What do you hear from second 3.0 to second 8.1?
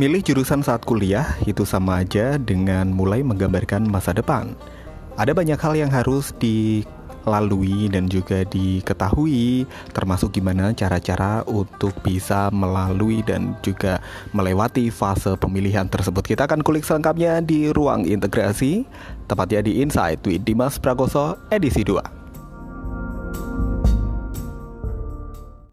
menggambarkan masa depan. Ada banyak hal yang harus dilalui dan